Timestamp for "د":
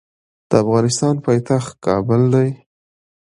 0.49-0.51